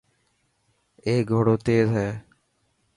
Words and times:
اي 1.05 1.13
گهوڙو 1.29 1.55
تيز 1.65 1.87
هي. 1.97 2.09